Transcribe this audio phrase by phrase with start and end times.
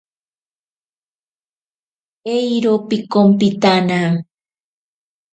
[2.35, 3.99] Eero pikompitana.